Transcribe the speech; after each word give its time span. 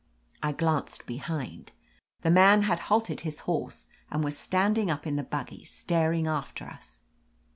I 0.41 0.51
glanced 0.51 1.05
behind. 1.05 1.73
The 2.23 2.31
man 2.31 2.63
had 2.63 2.79
halted 2.89 3.19
his 3.21 3.41
horse 3.41 3.87
and 4.09 4.23
was 4.23 4.35
standing 4.35 4.89
up 4.89 5.05
in 5.05 5.15
the 5.15 5.21
buggy, 5.21 5.63
star 5.63 6.11
ing 6.11 6.25
after 6.25 6.65
us. 6.65 7.03